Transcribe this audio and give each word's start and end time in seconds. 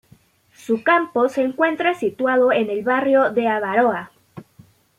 Su 0.55 0.81
campo 0.81 1.29
se 1.29 1.43
encuentra 1.43 1.93
situado 1.93 2.51
en 2.51 2.71
el 2.71 2.81
barrio 2.83 3.29
de 3.31 3.47
Abaroa. 3.47 4.11